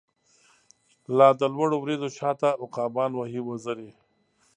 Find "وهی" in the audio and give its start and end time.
3.15-3.41